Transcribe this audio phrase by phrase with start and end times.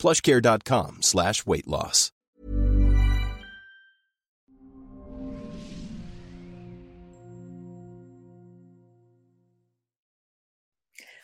[0.00, 2.12] plushcare.com slash weight loss.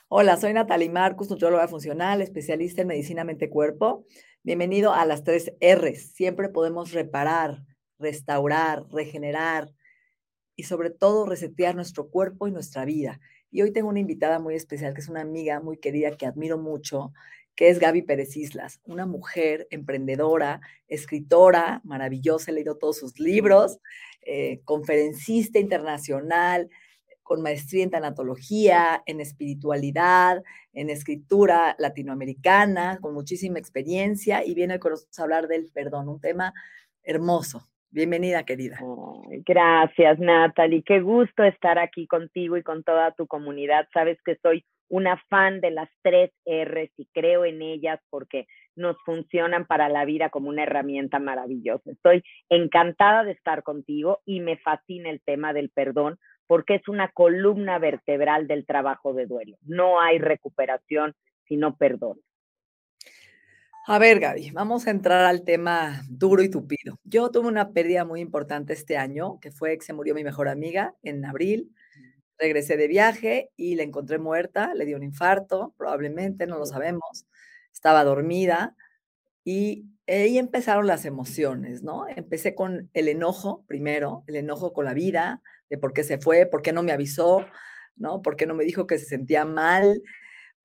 [0.09, 4.07] Hola, soy Natalie Marcus, nutrióloga funcional, especialista en medicina mente-cuerpo.
[4.45, 6.13] Bienvenido a las tres R's.
[6.15, 7.65] Siempre podemos reparar,
[7.99, 9.73] restaurar, regenerar
[10.55, 13.19] y sobre todo resetear nuestro cuerpo y nuestra vida.
[13.51, 16.57] Y hoy tengo una invitada muy especial, que es una amiga muy querida que admiro
[16.57, 17.13] mucho,
[17.57, 23.79] que es Gaby Pérez Islas, una mujer emprendedora, escritora maravillosa, he leído todos sus libros,
[24.21, 26.69] eh, conferencista internacional,
[27.23, 35.23] con maestría en tanatología, en espiritualidad, en escritura latinoamericana, con muchísima experiencia y viene a
[35.23, 36.55] hablar del perdón, un tema
[37.03, 37.67] hermoso.
[37.97, 38.79] Bienvenida, querida.
[39.47, 40.83] gracias, Natalie.
[40.83, 43.89] Qué gusto estar aquí contigo y con toda tu comunidad.
[43.95, 48.99] Sabes que soy una fan de las tres R's y creo en ellas porque nos
[49.07, 51.91] funcionan para la vida como una herramienta maravillosa.
[51.91, 57.09] Estoy encantada de estar contigo y me fascina el tema del perdón porque es una
[57.13, 59.57] columna vertebral del trabajo de duelo.
[59.63, 61.15] No hay recuperación
[61.49, 62.19] sino perdón.
[63.89, 66.99] A ver, Gaby, vamos a entrar al tema duro y tupido.
[67.05, 70.49] Yo tuve una pérdida muy importante este año, que fue que se murió mi mejor
[70.49, 71.73] amiga en abril.
[72.39, 77.27] Regresé de viaje y la encontré muerta, le dio un infarto, probablemente, no lo sabemos.
[77.73, 78.75] Estaba dormida
[79.45, 82.09] y ahí empezaron las emociones, ¿no?
[82.09, 86.47] Empecé con el enojo primero, el enojo con la vida, de por qué se fue,
[86.47, 87.47] por qué no me avisó,
[87.97, 88.23] ¿no?
[88.23, 90.03] ¿Por qué no me dijo que se sentía mal?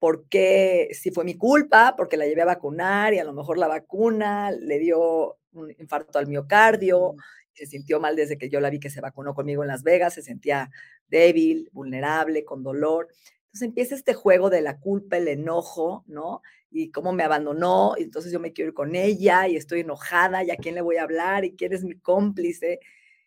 [0.02, 1.94] ¿Por qué si fue mi culpa?
[1.96, 6.18] Porque la llevé a vacunar y a lo mejor la vacuna le dio un infarto
[6.18, 7.14] al miocardio,
[7.54, 10.16] se sintió mal desde que yo la vi que se vacunó conmigo en Las Vegas,
[10.16, 10.72] se sentía
[11.08, 13.10] débil, vulnerable, con dolor.
[13.42, 16.42] Entonces empieza este juego de la culpa, el enojo, ¿no?
[16.72, 20.44] Y cómo me abandonó, y entonces yo me quiero ir con ella y estoy enojada,
[20.44, 22.80] y a quién le voy a hablar, y quién es mi cómplice.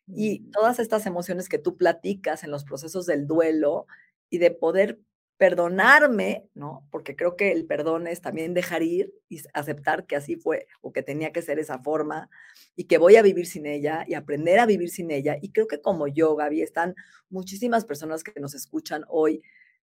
[0.09, 3.87] Y todas estas emociones que tú platicas en los procesos del duelo
[4.29, 4.99] y de poder
[5.37, 6.87] perdonarme, ¿no?
[6.91, 10.93] Porque creo que el perdón es también dejar ir y aceptar que así fue o
[10.93, 12.31] que tenía que ser esa forma
[12.77, 15.37] y que voy a vivir sin ella y aprender a vivir sin ella.
[15.41, 16.95] Y creo que como yo, Gaby, están
[17.31, 19.43] muchísimas personas que nos escuchan hoy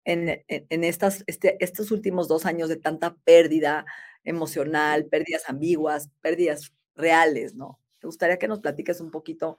[0.03, 3.85] en, en, estas, este, estos últimos dos años de tanta pérdida
[4.23, 7.79] emocional, pérdidas ambiguas, pérdidas reales, ¿no?
[8.01, 9.57] Me gustaría que nos platiques un poquito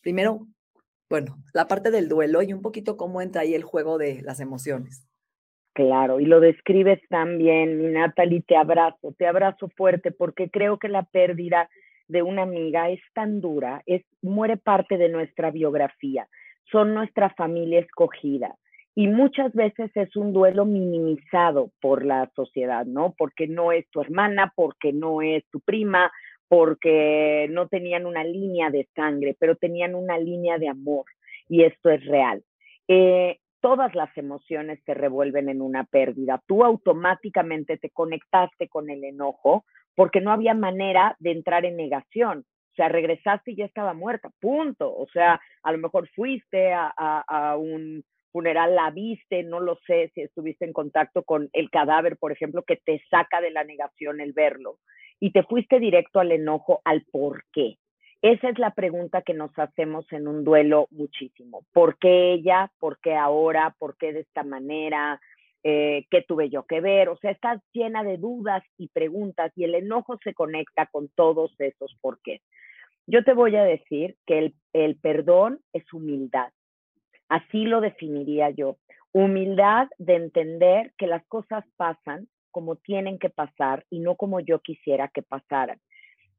[0.00, 0.46] primero,
[1.08, 4.40] bueno, la parte del duelo y un poquito cómo entra ahí el juego de las
[4.40, 5.06] emociones.
[5.76, 10.88] Claro, y lo describes tan bien, Natalie, te abrazo, te abrazo fuerte porque creo que
[10.88, 11.68] la pérdida
[12.08, 16.28] de una amiga es tan dura, es muere parte de nuestra biografía,
[16.72, 18.54] son nuestra familia escogida
[18.94, 23.14] y muchas veces es un duelo minimizado por la sociedad, ¿no?
[23.18, 26.10] Porque no es tu hermana, porque no es tu prima,
[26.48, 31.04] porque no tenían una línea de sangre, pero tenían una línea de amor
[31.50, 32.42] y esto es real.
[32.88, 36.42] Eh, todas las emociones se revuelven en una pérdida.
[36.46, 42.44] Tú automáticamente te conectaste con el enojo porque no había manera de entrar en negación.
[42.72, 44.94] O sea, regresaste y ya estaba muerta, punto.
[44.94, 50.10] O sea, a lo mejor fuiste a, a un funeral, la viste, no lo sé
[50.14, 54.20] si estuviste en contacto con el cadáver, por ejemplo, que te saca de la negación
[54.20, 54.78] el verlo
[55.20, 57.78] y te fuiste directo al enojo, al por qué.
[58.22, 61.64] Esa es la pregunta que nos hacemos en un duelo muchísimo.
[61.72, 62.70] ¿Por qué ella?
[62.78, 63.74] ¿Por qué ahora?
[63.78, 65.20] ¿Por qué de esta manera?
[65.62, 67.08] Eh, ¿Qué tuve yo que ver?
[67.08, 71.54] O sea, estás llena de dudas y preguntas y el enojo se conecta con todos
[71.58, 72.40] esos por qué.
[73.06, 76.50] Yo te voy a decir que el, el perdón es humildad.
[77.28, 78.78] Así lo definiría yo.
[79.12, 84.60] Humildad de entender que las cosas pasan como tienen que pasar y no como yo
[84.60, 85.78] quisiera que pasaran.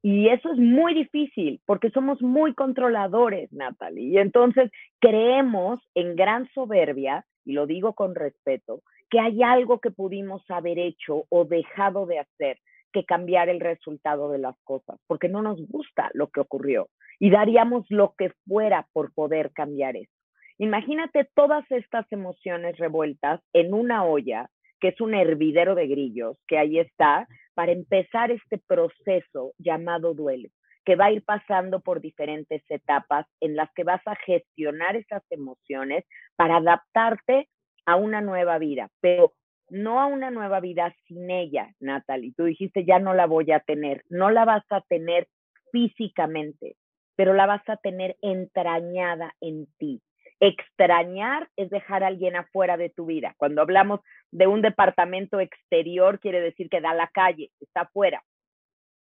[0.01, 4.09] Y eso es muy difícil porque somos muy controladores, Natalie.
[4.09, 9.91] Y entonces creemos en gran soberbia, y lo digo con respeto, que hay algo que
[9.91, 12.59] pudimos haber hecho o dejado de hacer
[12.93, 16.87] que cambiar el resultado de las cosas, porque no nos gusta lo que ocurrió
[17.19, 20.11] y daríamos lo que fuera por poder cambiar eso.
[20.57, 24.49] Imagínate todas estas emociones revueltas en una olla
[24.79, 27.27] que es un hervidero de grillos, que ahí está,
[27.57, 30.47] para empezar este proceso llamado duelo,
[30.85, 35.23] que va a ir pasando por diferentes etapas en las que vas a gestionar esas
[35.31, 36.05] emociones
[36.35, 37.49] para adaptarte
[37.87, 39.33] a una nueva vida, pero
[39.71, 42.31] no a una nueva vida sin ella, Natalie.
[42.37, 45.27] Tú dijiste, ya no la voy a tener, no la vas a tener
[45.71, 46.75] físicamente,
[47.15, 49.99] pero la vas a tener entrañada en ti.
[50.39, 53.33] Extrañar es dejar a alguien afuera de tu vida.
[53.37, 54.01] Cuando hablamos
[54.31, 58.23] de un departamento exterior, quiere decir que da la calle, está afuera.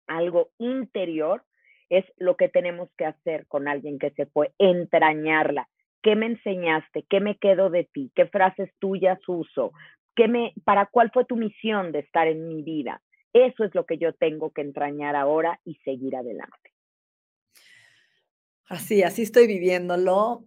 [0.07, 1.45] Algo interior
[1.89, 5.69] es lo que tenemos que hacer con alguien que se fue, entrañarla.
[6.03, 7.05] ¿Qué me enseñaste?
[7.09, 8.11] ¿Qué me quedo de ti?
[8.15, 9.73] ¿Qué frases tuyas uso?
[10.17, 13.03] ¿Qué me, ¿Para cuál fue tu misión de estar en mi vida?
[13.33, 16.71] Eso es lo que yo tengo que entrañar ahora y seguir adelante.
[18.67, 20.45] Así, así estoy viviéndolo.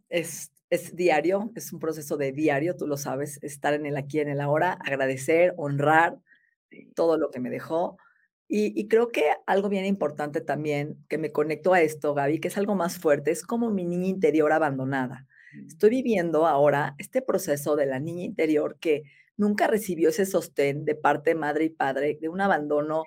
[0.74, 4.30] Es diario, es un proceso de diario, tú lo sabes, estar en el aquí, en
[4.30, 6.18] el ahora, agradecer, honrar
[6.96, 7.98] todo lo que me dejó.
[8.48, 12.48] Y, y, creo que algo bien importante también que me conectó a esto, Gaby, que
[12.48, 15.28] es algo más fuerte, es como mi niña interior abandonada.
[15.54, 15.68] Mm.
[15.68, 19.04] Estoy viviendo ahora este proceso de la niña interior que
[19.38, 23.04] nunca recibió ese sostén de parte madre y padre, de un abandono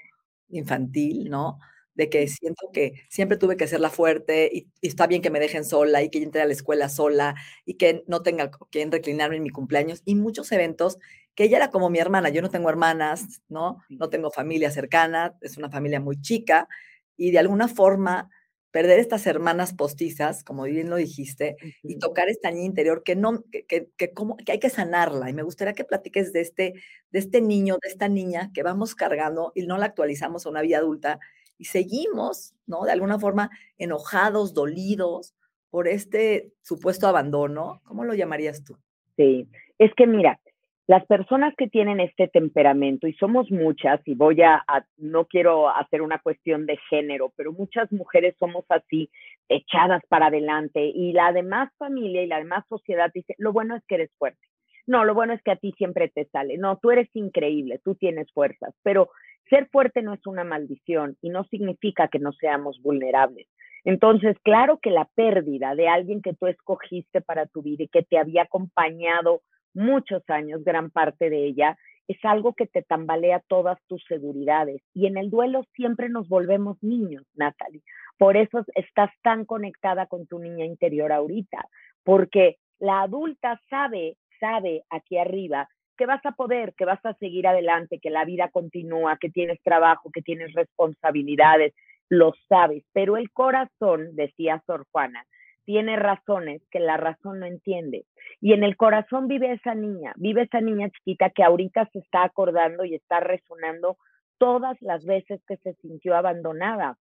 [0.48, 1.58] infantil, ¿no?
[1.96, 5.40] De que siento que siempre tuve que ser la fuerte y, está bien que me
[5.40, 7.34] dejen sola y que yo entre a la escuela sola
[7.64, 10.98] y que no tenga quien reclinarme en mi cumpleaños y muchos eventos
[11.34, 12.28] que ella era como mi hermana.
[12.28, 13.78] Yo no tengo hermanas, ¿no?
[13.88, 16.68] No tengo familia cercana, es una familia muy chica
[17.16, 18.30] y de alguna forma
[18.76, 23.42] perder estas hermanas postizas, como bien lo dijiste, y tocar esta niña interior que no,
[23.50, 23.64] que,
[23.96, 25.30] que, como, que hay que sanarla.
[25.30, 26.74] Y me gustaría que platiques de este,
[27.10, 30.60] de este niño, de esta niña que vamos cargando y no la actualizamos a una
[30.60, 31.20] vida adulta
[31.58, 32.84] y seguimos, ¿no?
[32.84, 35.34] De alguna forma enojados, dolidos
[35.70, 37.80] por este supuesto abandono.
[37.84, 38.76] ¿Cómo lo llamarías tú?
[39.16, 39.48] Sí,
[39.78, 40.38] es que mira,
[40.86, 44.64] las personas que tienen este temperamento, y somos muchas, y voy a,
[44.96, 49.10] no quiero hacer una cuestión de género, pero muchas mujeres somos así,
[49.48, 53.82] echadas para adelante, y la demás familia y la demás sociedad dice, lo bueno es
[53.88, 54.38] que eres fuerte.
[54.86, 56.56] No, lo bueno es que a ti siempre te sale.
[56.58, 59.10] No, tú eres increíble, tú tienes fuerzas, pero
[59.48, 63.46] ser fuerte no es una maldición y no significa que no seamos vulnerables.
[63.84, 68.02] Entonces, claro que la pérdida de alguien que tú escogiste para tu vida y que
[68.02, 69.42] te había acompañado
[69.74, 71.78] muchos años, gran parte de ella,
[72.08, 74.82] es algo que te tambalea todas tus seguridades.
[74.94, 77.82] Y en el duelo siempre nos volvemos niños, Natalie.
[78.18, 81.68] Por eso estás tan conectada con tu niña interior ahorita,
[82.04, 87.46] porque la adulta sabe, sabe aquí arriba que vas a poder, que vas a seguir
[87.46, 91.74] adelante, que la vida continúa, que tienes trabajo, que tienes responsabilidades,
[92.08, 95.26] lo sabes, pero el corazón, decía Sor Juana,
[95.64, 98.04] tiene razones que la razón no entiende.
[98.40, 102.22] Y en el corazón vive esa niña, vive esa niña chiquita que ahorita se está
[102.22, 103.98] acordando y está resonando
[104.38, 106.96] todas las veces que se sintió abandonada.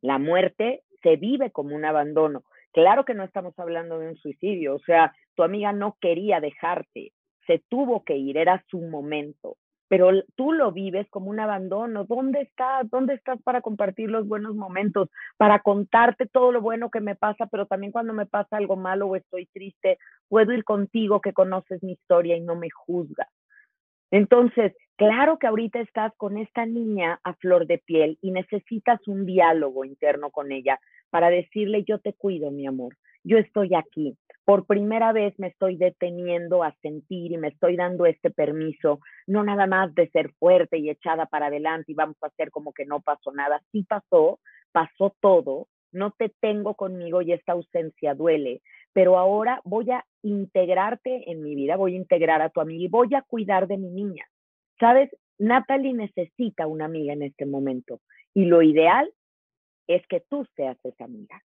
[0.00, 2.44] La muerte se vive como un abandono.
[2.72, 7.12] Claro que no estamos hablando de un suicidio, o sea, tu amiga no quería dejarte,
[7.46, 9.56] se tuvo que ir, era su momento
[9.88, 12.04] pero tú lo vives como un abandono.
[12.04, 12.88] ¿Dónde estás?
[12.90, 15.10] ¿Dónde estás para compartir los buenos momentos?
[15.36, 19.06] Para contarte todo lo bueno que me pasa, pero también cuando me pasa algo malo
[19.06, 19.98] o estoy triste,
[20.28, 23.28] puedo ir contigo que conoces mi historia y no me juzgas.
[24.10, 29.26] Entonces, claro que ahorita estás con esta niña a flor de piel y necesitas un
[29.26, 30.78] diálogo interno con ella
[31.10, 34.16] para decirle, yo te cuido, mi amor, yo estoy aquí.
[34.44, 39.42] Por primera vez me estoy deteniendo a sentir y me estoy dando este permiso, no
[39.42, 42.86] nada más de ser fuerte y echada para adelante y vamos a hacer como que
[42.86, 43.60] no pasó nada.
[43.72, 44.38] Sí pasó,
[44.70, 48.62] pasó todo, no te tengo conmigo y esta ausencia duele,
[48.96, 52.88] pero ahora voy a integrarte en mi vida, voy a integrar a tu amiga y
[52.88, 54.24] voy a cuidar de mi niña.
[54.80, 55.14] ¿Sabes?
[55.38, 58.00] Natalie necesita una amiga en este momento
[58.32, 59.12] y lo ideal
[59.86, 61.42] es que tú seas esa amiga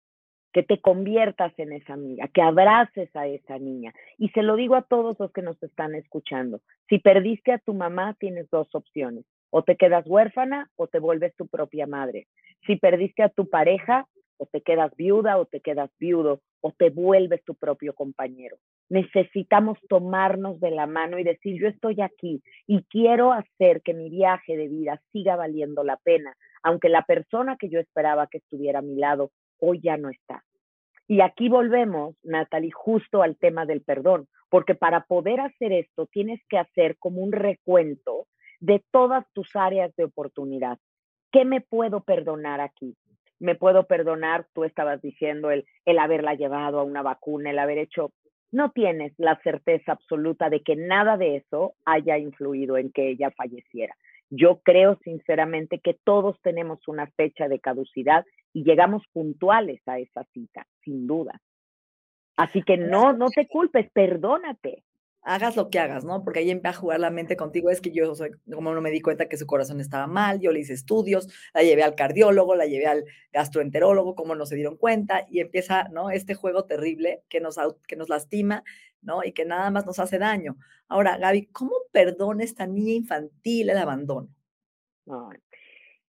[0.52, 3.94] que te conviertas en esa amiga, que abraces a esa niña.
[4.18, 6.60] Y se lo digo a todos los que nos están escuchando.
[6.90, 9.24] Si perdiste a tu mamá, tienes dos opciones.
[9.48, 12.26] O te quedas huérfana o te vuelves tu propia madre.
[12.66, 14.06] Si perdiste a tu pareja,
[14.38, 18.56] o te quedas viuda o te quedas viudo o te vuelves tu propio compañero.
[18.88, 24.08] Necesitamos tomarnos de la mano y decir, yo estoy aquí y quiero hacer que mi
[24.08, 28.78] viaje de vida siga valiendo la pena, aunque la persona que yo esperaba que estuviera
[28.78, 29.30] a mi lado
[29.60, 30.42] hoy ya no está.
[31.06, 36.40] Y aquí volvemos, Natalie, justo al tema del perdón, porque para poder hacer esto tienes
[36.48, 38.26] que hacer como un recuento
[38.60, 40.78] de todas tus áreas de oportunidad.
[41.32, 42.94] ¿Qué me puedo perdonar aquí?
[43.40, 47.78] Me puedo perdonar, tú estabas diciendo, el, el haberla llevado a una vacuna, el haber
[47.78, 48.12] hecho,
[48.50, 53.30] no tienes la certeza absoluta de que nada de eso haya influido en que ella
[53.30, 53.94] falleciera.
[54.30, 60.24] Yo creo sinceramente que todos tenemos una fecha de caducidad y llegamos puntuales a esa
[60.32, 61.40] cita, sin duda.
[62.36, 64.84] Así que no, no te culpes, perdónate
[65.28, 66.24] hagas lo que hagas, ¿no?
[66.24, 67.68] Porque ahí empieza a jugar la mente contigo.
[67.68, 70.52] Es que yo soy, como no me di cuenta que su corazón estaba mal, yo
[70.52, 74.78] le hice estudios, la llevé al cardiólogo, la llevé al gastroenterólogo, como no se dieron
[74.78, 76.08] cuenta, y empieza, ¿no?
[76.08, 78.64] Este juego terrible que nos, que nos lastima,
[79.02, 79.22] ¿no?
[79.22, 80.56] Y que nada más nos hace daño.
[80.88, 84.30] Ahora, Gaby, ¿cómo perdona esta niña infantil el abandono?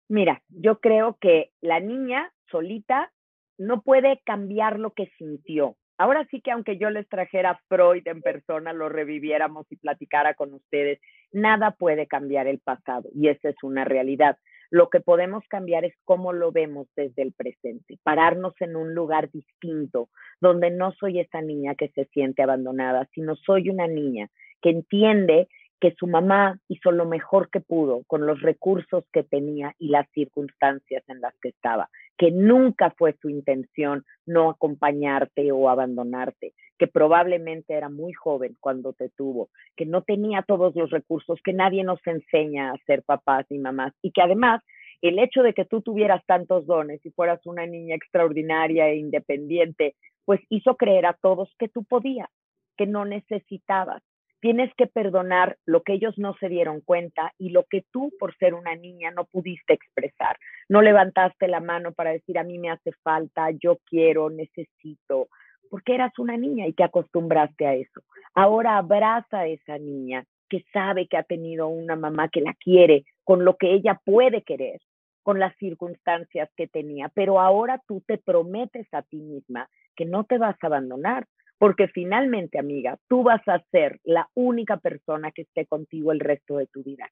[0.07, 3.11] Mira, yo creo que la niña solita
[3.57, 8.21] no puede cambiar lo que sintió Ahora sí que aunque yo les trajera Freud en
[8.21, 11.01] persona, lo reviviéramos y platicara con ustedes,
[11.33, 14.37] nada puede cambiar el pasado y esa es una realidad.
[14.71, 19.29] Lo que podemos cambiar es cómo lo vemos desde el presente, pararnos en un lugar
[19.29, 20.07] distinto,
[20.39, 24.29] donde no soy esa niña que se siente abandonada, sino soy una niña
[24.61, 25.49] que entiende
[25.81, 30.09] que su mamá hizo lo mejor que pudo con los recursos que tenía y las
[30.11, 36.85] circunstancias en las que estaba, que nunca fue su intención no acompañarte o abandonarte, que
[36.85, 41.85] probablemente era muy joven cuando te tuvo, que no tenía todos los recursos, que nadie
[41.85, 44.61] nos enseña a ser papás y mamás y que además
[45.01, 49.95] el hecho de que tú tuvieras tantos dones y fueras una niña extraordinaria e independiente,
[50.25, 52.29] pues hizo creer a todos que tú podías,
[52.75, 54.03] que no necesitabas
[54.41, 58.35] tienes que perdonar lo que ellos no se dieron cuenta y lo que tú, por
[58.37, 60.37] ser una niña, no pudiste expresar.
[60.67, 65.27] No levantaste la mano para decir, a mí me hace falta, yo quiero, necesito,
[65.69, 68.01] porque eras una niña y te acostumbraste a eso.
[68.33, 73.05] Ahora abraza a esa niña que sabe que ha tenido una mamá que la quiere
[73.23, 74.79] con lo que ella puede querer,
[75.21, 80.23] con las circunstancias que tenía, pero ahora tú te prometes a ti misma que no
[80.23, 81.27] te vas a abandonar,
[81.59, 86.57] porque finalmente, amiga, tú vas a ser la única persona que esté contigo el resto
[86.57, 87.11] de tu vida.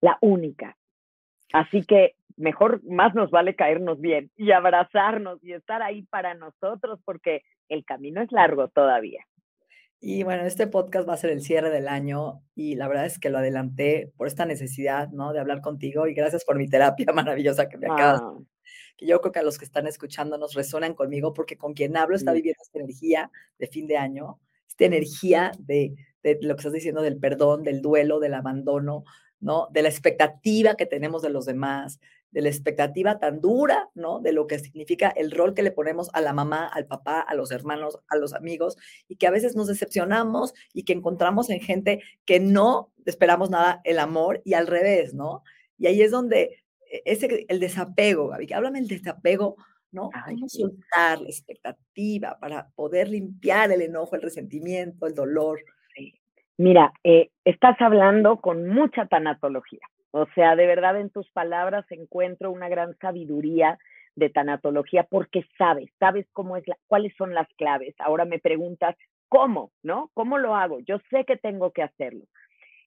[0.00, 0.76] La única.
[1.52, 7.00] Así que mejor, más nos vale caernos bien y abrazarnos y estar ahí para nosotros
[7.04, 9.24] porque el camino es largo todavía.
[10.00, 13.18] Y bueno, este podcast va a ser el cierre del año y la verdad es
[13.18, 15.34] que lo adelanté por esta necesidad, ¿no?
[15.34, 18.38] De hablar contigo y gracias por mi terapia maravillosa que me acabas ah
[18.96, 21.96] que yo creo que a los que están escuchando nos resuenan conmigo porque con quien
[21.96, 26.60] hablo está viviendo esta energía de fin de año, esta energía de, de lo que
[26.60, 29.04] estás diciendo del perdón, del duelo, del abandono,
[29.40, 29.68] ¿no?
[29.70, 32.00] De la expectativa que tenemos de los demás,
[32.30, 34.20] de la expectativa tan dura, ¿no?
[34.20, 37.34] De lo que significa el rol que le ponemos a la mamá, al papá, a
[37.34, 38.76] los hermanos, a los amigos,
[39.08, 43.80] y que a veces nos decepcionamos y que encontramos en gente que no esperamos nada
[43.84, 45.42] el amor y al revés, ¿no?
[45.78, 46.59] Y ahí es donde
[47.04, 49.56] ese, el desapego, Gaby, háblame del desapego,
[49.92, 50.10] ¿no?
[50.26, 55.60] ¿Cómo soltar la expectativa para poder limpiar el enojo, el resentimiento, el dolor?
[56.56, 59.80] Mira, eh, estás hablando con mucha tanatología.
[60.10, 63.78] O sea, de verdad en tus palabras encuentro una gran sabiduría
[64.16, 67.94] de tanatología porque sabes, sabes cómo es la, cuáles son las claves.
[67.98, 68.96] Ahora me preguntas
[69.28, 70.10] cómo, ¿no?
[70.14, 70.80] ¿Cómo lo hago?
[70.80, 72.24] Yo sé que tengo que hacerlo.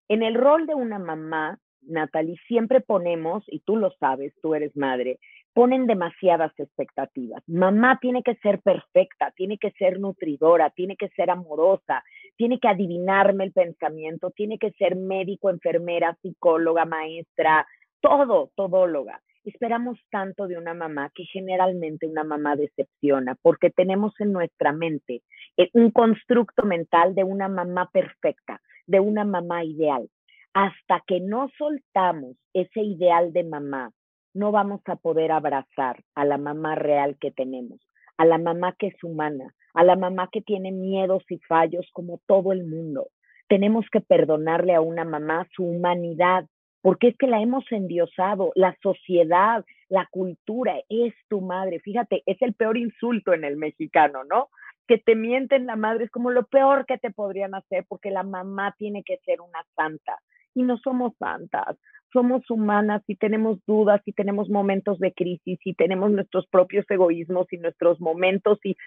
[0.10, 4.75] En el rol de una mamá, Natalie, siempre ponemos, y tú lo sabes, tú eres
[4.75, 5.19] madre,
[5.53, 7.43] ponen demasiadas expectativas.
[7.47, 12.03] Mamá tiene que ser perfecta, tiene que ser nutridora, tiene que ser amorosa,
[12.35, 17.67] tiene que adivinarme el pensamiento, tiene que ser médico, enfermera, psicóloga, maestra,
[18.01, 19.21] todo, todóloga.
[19.45, 25.21] Esperamos tanto de una mamá que generalmente una mamá decepciona porque tenemos en nuestra mente
[25.57, 30.09] eh, un constructo mental de una mamá perfecta, de una mamá ideal
[30.53, 33.91] hasta que no soltamos ese ideal de mamá,
[34.33, 37.79] no vamos a poder abrazar a la mamá real que tenemos,
[38.17, 42.19] a la mamá que es humana, a la mamá que tiene miedos y fallos como
[42.27, 43.07] todo el mundo.
[43.48, 46.45] Tenemos que perdonarle a una mamá su humanidad,
[46.81, 51.79] porque es que la hemos endiosado, la sociedad, la cultura, es tu madre.
[51.79, 54.50] Fíjate, es el peor insulto en el mexicano, ¿no?
[54.88, 58.24] Que te mienten la madre es como lo peor que te podrían hacer porque la
[58.24, 60.19] mamá tiene que ser una santa
[60.55, 61.77] y no somos santas,
[62.13, 67.51] somos humanas y tenemos dudas y tenemos momentos de crisis y tenemos nuestros propios egoísmos
[67.51, 68.77] y nuestros momentos y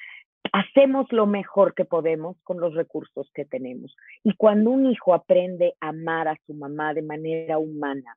[0.53, 3.95] hacemos lo mejor que podemos con los recursos que tenemos.
[4.23, 8.17] Y cuando un hijo aprende a amar a su mamá de manera humana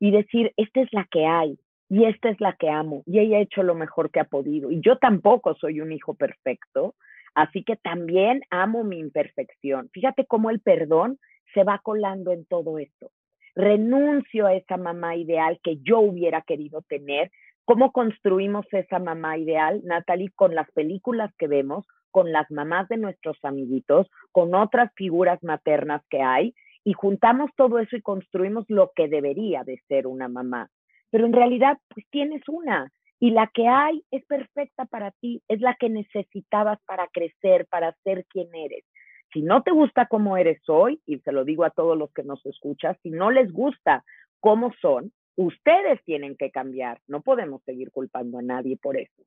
[0.00, 3.38] y decir, esta es la que hay y esta es la que amo y ella
[3.38, 6.94] ha hecho lo mejor que ha podido y yo tampoco soy un hijo perfecto,
[7.34, 9.88] así que también amo mi imperfección.
[9.92, 11.18] Fíjate cómo el perdón
[11.54, 13.10] se va colando en todo esto.
[13.54, 17.30] Renuncio a esa mamá ideal que yo hubiera querido tener.
[17.64, 20.30] ¿Cómo construimos esa mamá ideal, Natalie?
[20.34, 26.02] Con las películas que vemos, con las mamás de nuestros amiguitos, con otras figuras maternas
[26.10, 26.54] que hay.
[26.84, 30.70] y juntamos todo eso y construimos lo que debería de ser una mamá.
[31.10, 32.90] Pero en realidad, pues tienes una
[33.20, 37.94] y la que hay es perfecta para ti, es la que necesitabas para crecer, para
[38.04, 38.84] ser quien eres.
[39.32, 42.22] Si no te gusta cómo eres hoy, y se lo digo a todos los que
[42.22, 44.04] nos escuchan, si no les gusta
[44.40, 47.00] cómo son, ustedes tienen que cambiar.
[47.06, 49.22] No podemos seguir culpando a nadie por eso.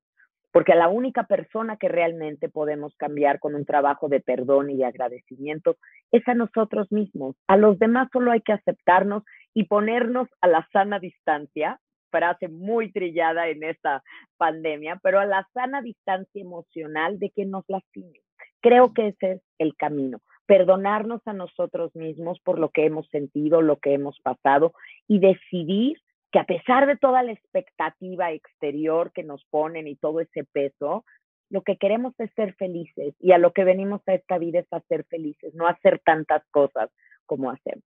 [0.52, 4.86] Porque la única persona que realmente podemos cambiar con un trabajo de perdón y de
[4.86, 5.78] agradecimiento
[6.12, 7.38] es a nosotros mismos.
[7.48, 11.80] A los demás solo hay que aceptarnos y ponernos a la sana distancia,
[12.10, 14.04] frase muy trillada en esta
[14.36, 18.20] pandemia, pero a la sana distancia emocional de que nos lastime.
[18.60, 20.22] Creo que ese es el camino.
[20.46, 24.74] Perdonarnos a nosotros mismos por lo que hemos sentido, lo que hemos pasado
[25.08, 25.98] y decidir
[26.32, 31.06] que a pesar de toda la expectativa exterior que nos ponen y todo ese peso,
[31.50, 34.68] lo que queremos es ser felices y a lo que venimos a esta vida es
[34.72, 36.90] a ser felices, no hacer tantas cosas
[37.26, 37.84] como hacemos.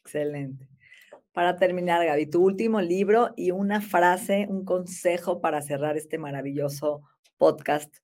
[0.00, 0.66] Excelente.
[1.32, 7.02] Para terminar, Gaby, tu último libro y una frase, un consejo para cerrar este maravilloso
[7.36, 7.94] podcast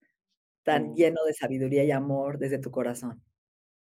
[0.65, 3.21] tan lleno de sabiduría y amor desde tu corazón.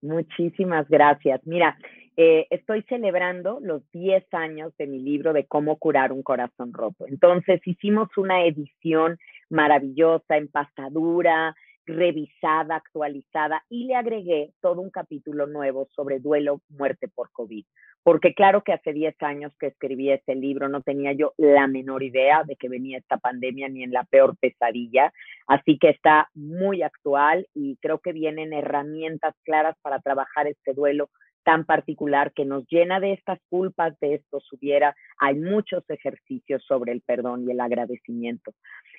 [0.01, 1.41] Muchísimas gracias.
[1.45, 1.77] Mira,
[2.17, 7.05] eh, estoy celebrando los 10 años de mi libro de cómo curar un corazón roto.
[7.07, 9.17] Entonces hicimos una edición
[9.49, 11.55] maravillosa, empastadura,
[11.85, 17.65] revisada, actualizada y le agregué todo un capítulo nuevo sobre duelo, muerte por COVID.
[18.03, 22.03] Porque claro que hace 10 años que escribí este libro no tenía yo la menor
[22.03, 25.11] idea de que venía esta pandemia ni en la peor pesadilla.
[25.47, 31.09] Así que está muy actual y creo que vienen herramientas claras para trabajar este duelo
[31.45, 34.95] tan particular que nos llena de estas culpas, de esto subiera.
[35.19, 38.51] Hay muchos ejercicios sobre el perdón y el agradecimiento.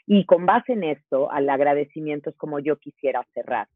[0.07, 3.67] Y con base en esto, al agradecimiento es como yo quisiera cerrar.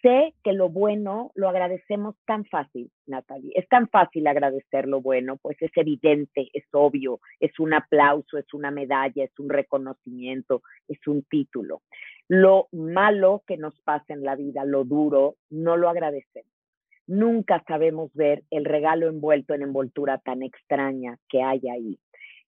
[0.00, 3.52] Sé que lo bueno lo agradecemos tan fácil, Natalie.
[3.54, 8.54] Es tan fácil agradecer lo bueno, pues es evidente, es obvio, es un aplauso, es
[8.54, 11.82] una medalla, es un reconocimiento, es un título.
[12.28, 16.57] Lo malo que nos pasa en la vida, lo duro, no lo agradecemos
[17.08, 21.98] nunca sabemos ver el regalo envuelto en envoltura tan extraña que hay ahí.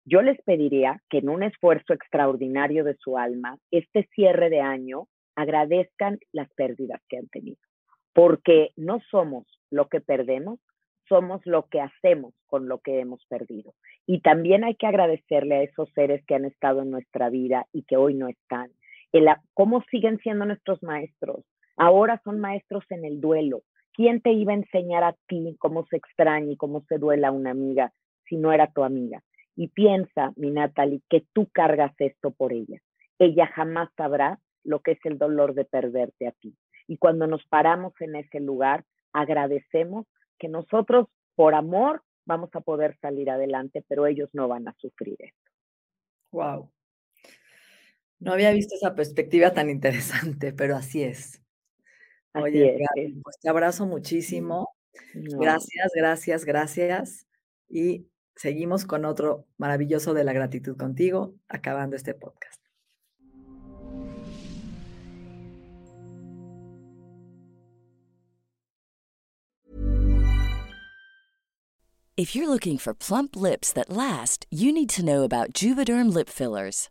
[0.04, 5.08] Yo les pediría que en un esfuerzo extraordinario de su alma, este cierre de año,
[5.34, 7.58] agradezcan las pérdidas que han tenido,
[8.12, 10.60] porque no somos lo que perdemos,
[11.08, 13.74] somos lo que hacemos con lo que hemos perdido.
[14.06, 17.82] Y también hay que agradecerle a esos seres que han estado en nuestra vida y
[17.82, 18.70] que hoy no están.
[19.54, 21.44] Cómo siguen siendo nuestros maestros.
[21.76, 23.62] Ahora son maestros en el duelo,
[23.94, 27.50] ¿Quién te iba a enseñar a ti cómo se extraña y cómo se duela una
[27.50, 27.92] amiga
[28.28, 29.22] si no era tu amiga?
[29.56, 32.80] Y piensa, mi Natalie, que tú cargas esto por ella.
[33.18, 36.56] Ella jamás sabrá lo que es el dolor de perderte a ti.
[36.86, 40.06] Y cuando nos paramos en ese lugar, agradecemos
[40.38, 45.16] que nosotros, por amor, vamos a poder salir adelante, pero ellos no van a sufrir
[45.18, 45.50] esto.
[46.32, 46.70] Wow.
[48.18, 51.39] No había visto esa perspectiva tan interesante, pero así es.
[52.34, 52.78] Oye,
[53.22, 54.68] pues te abrazo muchísimo.
[55.14, 57.26] Gracias, gracias, gracias.
[57.68, 62.60] Y seguimos con otro maravilloso de la gratitud contigo, acabando este podcast.
[72.16, 76.28] If you're looking for plump lips that last, you need to know about Juvederm lip
[76.28, 76.90] fillers.